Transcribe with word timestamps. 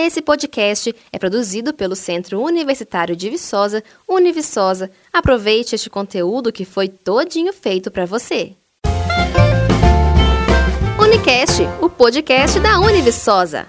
Esse 0.00 0.22
podcast 0.22 0.94
é 1.12 1.18
produzido 1.18 1.74
pelo 1.74 1.96
Centro 1.96 2.40
Universitário 2.40 3.16
de 3.16 3.28
Viçosa, 3.28 3.82
Univiçosa. 4.08 4.92
Aproveite 5.12 5.74
este 5.74 5.90
conteúdo 5.90 6.52
que 6.52 6.64
foi 6.64 6.86
todinho 6.86 7.52
feito 7.52 7.90
para 7.90 8.06
você. 8.06 8.52
Unicast, 10.96 11.62
o 11.82 11.90
podcast 11.90 12.60
da 12.60 12.78
Univiçosa. 12.78 13.66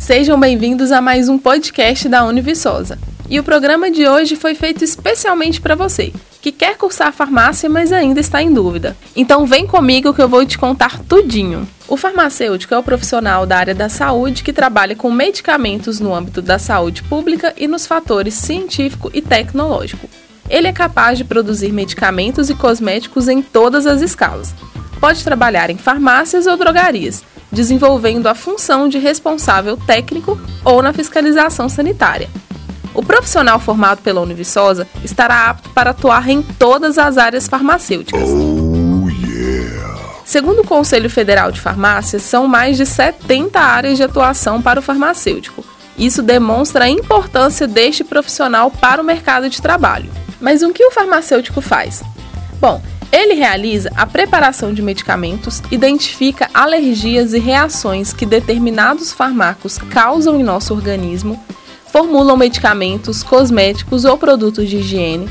Sejam 0.00 0.38
bem-vindos 0.40 0.90
a 0.90 1.00
mais 1.00 1.28
um 1.28 1.38
podcast 1.38 2.08
da 2.08 2.24
Univiçosa. 2.24 2.98
E 3.30 3.38
o 3.38 3.44
programa 3.44 3.88
de 3.88 4.04
hoje 4.04 4.34
foi 4.34 4.56
feito 4.56 4.82
especialmente 4.82 5.60
para 5.60 5.76
você, 5.76 6.12
que 6.42 6.50
quer 6.50 6.76
cursar 6.76 7.12
farmácia, 7.12 7.70
mas 7.70 7.92
ainda 7.92 8.18
está 8.18 8.42
em 8.42 8.52
dúvida. 8.52 8.96
Então 9.14 9.46
vem 9.46 9.64
comigo 9.64 10.12
que 10.12 10.20
eu 10.20 10.28
vou 10.28 10.44
te 10.44 10.58
contar 10.58 10.98
tudinho. 11.04 11.68
O 11.88 11.96
farmacêutico 11.96 12.74
é 12.74 12.78
o 12.78 12.82
profissional 12.82 13.46
da 13.46 13.56
área 13.56 13.74
da 13.74 13.88
saúde 13.88 14.42
que 14.42 14.52
trabalha 14.52 14.94
com 14.94 15.10
medicamentos 15.10 15.98
no 15.98 16.14
âmbito 16.14 16.42
da 16.42 16.58
saúde 16.58 17.02
pública 17.02 17.54
e 17.56 17.66
nos 17.66 17.86
fatores 17.86 18.34
científico 18.34 19.10
e 19.14 19.22
tecnológico. 19.22 20.06
Ele 20.50 20.66
é 20.66 20.72
capaz 20.72 21.16
de 21.16 21.24
produzir 21.24 21.72
medicamentos 21.72 22.50
e 22.50 22.54
cosméticos 22.54 23.26
em 23.26 23.40
todas 23.40 23.86
as 23.86 24.02
escalas. 24.02 24.54
Pode 25.00 25.24
trabalhar 25.24 25.70
em 25.70 25.78
farmácias 25.78 26.46
ou 26.46 26.58
drogarias, 26.58 27.24
desenvolvendo 27.50 28.26
a 28.26 28.34
função 28.34 28.86
de 28.86 28.98
responsável 28.98 29.74
técnico 29.78 30.38
ou 30.62 30.82
na 30.82 30.92
fiscalização 30.92 31.70
sanitária. 31.70 32.28
O 32.92 33.02
profissional 33.02 33.58
formado 33.58 34.02
pela 34.02 34.20
Univiçosa 34.20 34.86
estará 35.02 35.48
apto 35.48 35.70
para 35.70 35.90
atuar 35.90 36.28
em 36.28 36.42
todas 36.42 36.98
as 36.98 37.16
áreas 37.16 37.48
farmacêuticas. 37.48 38.28
Segundo 40.28 40.60
o 40.60 40.66
Conselho 40.66 41.08
Federal 41.08 41.50
de 41.50 41.58
Farmácias, 41.58 42.20
são 42.20 42.46
mais 42.46 42.76
de 42.76 42.84
70 42.84 43.58
áreas 43.58 43.96
de 43.96 44.02
atuação 44.02 44.60
para 44.60 44.78
o 44.78 44.82
farmacêutico. 44.82 45.64
Isso 45.96 46.20
demonstra 46.20 46.84
a 46.84 46.90
importância 46.90 47.66
deste 47.66 48.04
profissional 48.04 48.70
para 48.70 49.00
o 49.00 49.04
mercado 49.04 49.48
de 49.48 49.62
trabalho. 49.62 50.10
Mas 50.38 50.62
o 50.62 50.70
que 50.70 50.84
o 50.84 50.90
farmacêutico 50.90 51.62
faz? 51.62 52.02
Bom, 52.60 52.82
ele 53.10 53.32
realiza 53.32 53.90
a 53.96 54.04
preparação 54.04 54.74
de 54.74 54.82
medicamentos, 54.82 55.62
identifica 55.70 56.50
alergias 56.52 57.32
e 57.32 57.38
reações 57.38 58.12
que 58.12 58.26
determinados 58.26 59.14
fármacos 59.14 59.78
causam 59.78 60.38
em 60.38 60.44
nosso 60.44 60.74
organismo 60.74 61.42
formulam 61.90 62.36
medicamentos, 62.36 63.22
cosméticos 63.22 64.04
ou 64.04 64.18
produtos 64.18 64.68
de 64.68 64.76
higiene, 64.76 65.26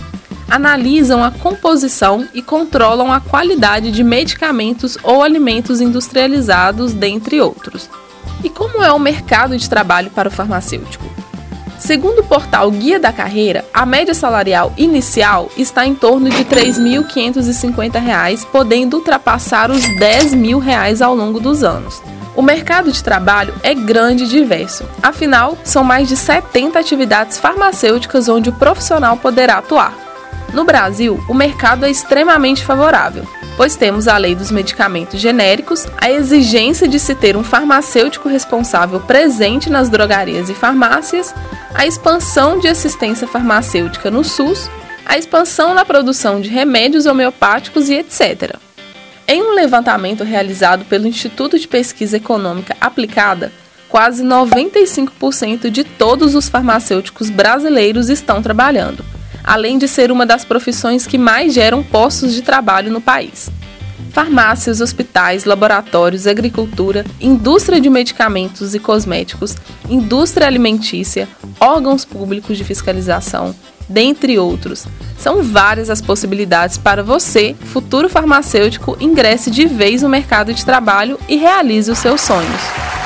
analisam 0.49 1.23
a 1.23 1.31
composição 1.31 2.27
e 2.33 2.41
controlam 2.41 3.11
a 3.11 3.19
qualidade 3.19 3.91
de 3.91 4.03
medicamentos 4.03 4.97
ou 5.03 5.23
alimentos 5.23 5.81
industrializados, 5.81 6.93
dentre 6.93 7.41
outros. 7.41 7.89
E 8.43 8.49
como 8.49 8.83
é 8.83 8.91
o 8.91 8.99
mercado 8.99 9.57
de 9.57 9.69
trabalho 9.69 10.11
para 10.11 10.29
o 10.29 10.31
farmacêutico? 10.31 11.05
Segundo 11.79 12.19
o 12.19 12.23
portal 12.23 12.69
Guia 12.71 12.99
da 12.99 13.13
Carreira, 13.13 13.63
a 13.73 13.85
média 13.85 14.13
salarial 14.13 14.73
inicial 14.77 15.49
está 15.55 15.85
em 15.85 15.93
torno 15.93 16.29
de 16.29 16.37
R$ 16.37 16.45
3.550, 16.45 18.45
podendo 18.51 18.97
ultrapassar 18.97 19.69
os 19.69 19.83
10 19.97 20.33
mil 20.33 20.59
reais 20.59 21.01
ao 21.01 21.15
longo 21.15 21.39
dos 21.39 21.63
anos. 21.63 22.01
O 22.35 22.41
mercado 22.41 22.91
de 22.91 23.03
trabalho 23.03 23.53
é 23.63 23.73
grande 23.73 24.25
e 24.25 24.27
diverso, 24.27 24.85
afinal, 25.01 25.57
são 25.63 25.83
mais 25.83 26.07
de 26.07 26.15
70 26.15 26.79
atividades 26.79 27.39
farmacêuticas 27.39 28.29
onde 28.29 28.49
o 28.49 28.53
profissional 28.53 29.17
poderá 29.17 29.57
atuar. 29.57 30.06
No 30.53 30.63
Brasil, 30.63 31.23
o 31.27 31.33
mercado 31.33 31.85
é 31.85 31.89
extremamente 31.89 32.63
favorável, 32.63 33.27
pois 33.57 33.75
temos 33.75 34.07
a 34.07 34.17
lei 34.17 34.35
dos 34.35 34.51
medicamentos 34.51 35.19
genéricos, 35.19 35.85
a 35.97 36.09
exigência 36.09 36.87
de 36.87 36.99
se 36.99 37.13
ter 37.15 37.35
um 37.35 37.43
farmacêutico 37.43 38.29
responsável 38.29 38.99
presente 38.99 39.69
nas 39.69 39.89
drogarias 39.89 40.49
e 40.49 40.53
farmácias, 40.53 41.33
a 41.73 41.85
expansão 41.85 42.59
de 42.59 42.67
assistência 42.67 43.27
farmacêutica 43.27 44.09
no 44.09 44.23
SUS, 44.23 44.69
a 45.05 45.17
expansão 45.17 45.73
na 45.73 45.83
produção 45.83 46.39
de 46.39 46.49
remédios 46.49 47.05
homeopáticos 47.05 47.89
e 47.89 47.95
etc. 47.95 48.55
Em 49.27 49.41
um 49.41 49.53
levantamento 49.53 50.23
realizado 50.23 50.85
pelo 50.85 51.07
Instituto 51.07 51.59
de 51.59 51.67
Pesquisa 51.67 52.17
Econômica 52.17 52.77
Aplicada, 52.79 53.51
quase 53.89 54.23
95% 54.23 55.69
de 55.69 55.83
todos 55.83 56.35
os 56.35 56.47
farmacêuticos 56.47 57.29
brasileiros 57.29 58.09
estão 58.09 58.41
trabalhando, 58.41 59.03
além 59.47 59.77
de 59.77 59.87
ser 59.87 60.11
uma 60.11 60.25
das 60.25 60.43
profissões 60.43 61.07
que 61.07 61.17
mais 61.17 61.53
geram 61.53 61.81
postos 61.81 62.33
de 62.33 62.41
trabalho 62.41 62.91
no 62.91 62.99
país. 62.99 63.49
Farmácias, 64.11 64.81
hospitais, 64.81 65.45
laboratórios, 65.45 66.27
agricultura, 66.27 67.05
indústria 67.21 67.79
de 67.79 67.89
medicamentos 67.89 68.75
e 68.75 68.79
cosméticos, 68.79 69.55
indústria 69.89 70.45
alimentícia, 70.45 71.29
órgãos 71.59 72.03
públicos 72.03 72.57
de 72.57 72.63
fiscalização, 72.63 73.55
dentre 73.87 74.37
outros. 74.37 74.85
São 75.17 75.41
várias 75.41 75.89
as 75.89 76.01
possibilidades 76.01 76.77
para 76.77 77.01
você, 77.01 77.55
futuro 77.59 78.09
farmacêutico, 78.09 78.97
ingresse 78.99 79.49
de 79.49 79.65
vez 79.65 80.01
no 80.01 80.09
mercado 80.09 80.53
de 80.53 80.65
trabalho 80.65 81.17
e 81.29 81.37
realize 81.37 81.89
os 81.89 81.99
seus 81.99 82.19
sonhos. 82.19 82.96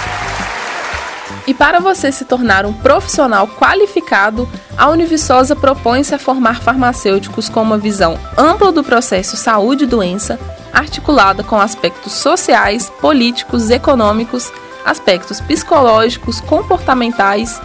E 1.51 1.53
para 1.53 1.81
você 1.81 2.13
se 2.13 2.23
tornar 2.23 2.65
um 2.65 2.71
profissional 2.71 3.45
qualificado, 3.45 4.47
a 4.77 4.89
Univiçosa 4.89 5.53
propõe-se 5.53 6.15
a 6.15 6.17
formar 6.17 6.61
farmacêuticos 6.61 7.49
com 7.49 7.61
uma 7.61 7.77
visão 7.77 8.17
ampla 8.37 8.71
do 8.71 8.81
processo 8.81 9.35
saúde 9.35 9.83
e 9.83 9.87
doença, 9.87 10.39
articulada 10.71 11.43
com 11.43 11.59
aspectos 11.59 12.13
sociais, 12.13 12.89
políticos, 13.01 13.69
econômicos, 13.69 14.49
aspectos 14.85 15.41
psicológicos, 15.41 16.39
comportamentais, 16.39 17.59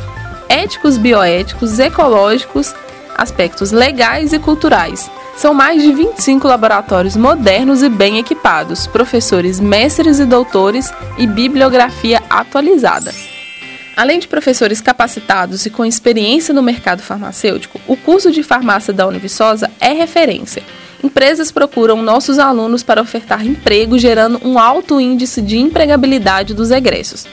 éticos, 0.49 0.99
bioéticos, 0.99 1.79
ecológicos 1.79 2.75
aspectos 3.17 3.71
legais 3.71 4.33
e 4.33 4.39
culturais. 4.41 5.09
São 5.37 5.55
mais 5.55 5.81
de 5.81 5.93
25 5.93 6.49
laboratórios 6.49 7.17
modernos 7.17 7.85
e 7.85 7.89
bem 7.89 8.19
equipados, 8.19 8.89
professores 8.89 9.61
mestres 9.61 10.19
e 10.19 10.27
doutores 10.27 10.93
e 11.17 11.25
bibliografia 11.25 12.21
atualizada. 12.29 13.36
Além 13.97 14.19
de 14.19 14.29
professores 14.29 14.83
capacitados 14.83 15.65
e 15.65 15.71
com 15.71 15.83
experiência 15.83 16.53
no 16.53 16.63
mercado 16.63 17.01
farmacêutico, 17.01 17.81
o 17.87 17.97
curso 17.97 18.31
de 18.31 18.43
farmácia 18.43 18.93
da 18.93 19.07
Univiçosa 19.07 19.71
é 19.81 19.93
referência. 19.93 20.63
Empresas 21.03 21.51
procuram 21.51 22.03
nossos 22.03 22.39
alunos 22.39 22.83
para 22.83 23.01
ofertar 23.01 23.47
emprego, 23.47 23.99
gerando 23.99 24.39
um 24.47 24.59
alto 24.59 25.01
índice 25.01 25.41
de 25.41 25.57
empregabilidade 25.57 26.53
dos 26.53 26.71
egressos 26.71 27.27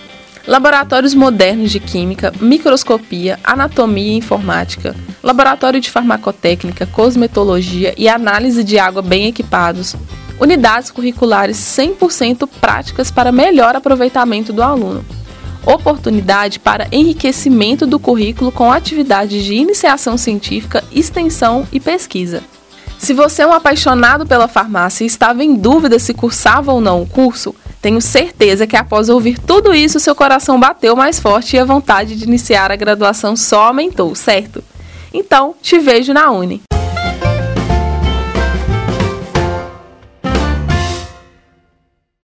laboratórios 0.46 1.14
modernos 1.14 1.72
de 1.72 1.80
química, 1.80 2.34
microscopia, 2.40 3.40
anatomia 3.44 4.14
e 4.14 4.18
informática, 4.18 4.96
laboratório 5.22 5.80
de 5.80 5.90
farmacotécnica, 5.90 6.86
cosmetologia 6.86 7.94
e 7.98 8.10
análise 8.10 8.64
de 8.64 8.78
água 8.78 9.02
bem 9.02 9.28
equipados, 9.28 9.96
unidades 10.40 10.92
curriculares 10.92 11.58
100% 11.58 12.48
práticas 12.60 13.10
para 13.10 13.32
melhor 13.32 13.76
aproveitamento 13.76 14.52
do 14.52 14.62
aluno, 14.62 15.06
oportunidade 15.66 16.60
para 16.60 16.88
enriquecimento 16.92 17.86
do 17.86 18.00
currículo 18.00 18.52
com 18.52 18.72
atividades 18.72 19.44
de 19.44 19.56
iniciação 19.56 20.18
científica, 20.18 20.84
extensão 20.92 21.68
e 21.72 21.80
pesquisa. 21.80 22.44
Se 23.00 23.14
você 23.14 23.42
é 23.42 23.48
um 23.48 23.54
apaixonado 23.54 24.26
pela 24.26 24.48
farmácia 24.48 25.04
e 25.04 25.08
estava 25.08 25.44
em 25.44 25.56
dúvida 25.56 26.00
se 26.00 26.14
cursava 26.14 26.72
ou 26.72 26.80
não 26.80 27.02
o 27.02 27.06
curso, 27.06 27.54
tenho 27.82 28.00
certeza 28.00 28.66
que 28.66 28.78
após 28.78 29.10
ouvir 29.10 29.38
tudo 29.38 29.76
isso, 29.76 30.00
seu 30.00 30.16
coração 30.16 30.58
bateu 30.58 30.96
mais 30.96 31.20
forte 31.20 31.56
e 31.56 31.60
a 31.60 31.66
vontade 31.66 32.16
de 32.16 32.24
iniciar 32.24 32.72
a 32.72 32.78
graduação 32.78 33.36
só 33.36 33.64
aumentou, 33.64 34.16
certo? 34.16 34.64
Então, 35.14 35.54
te 35.62 35.78
vejo 35.80 36.14
na 36.14 36.32
Uni. 36.32 36.64